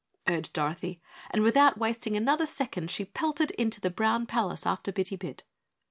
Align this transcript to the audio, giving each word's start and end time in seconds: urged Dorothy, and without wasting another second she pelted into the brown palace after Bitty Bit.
urged 0.27 0.51
Dorothy, 0.53 0.99
and 1.29 1.43
without 1.43 1.77
wasting 1.77 2.17
another 2.17 2.47
second 2.47 2.89
she 2.89 3.05
pelted 3.05 3.51
into 3.51 3.79
the 3.79 3.91
brown 3.91 4.25
palace 4.25 4.65
after 4.65 4.91
Bitty 4.91 5.15
Bit. 5.15 5.43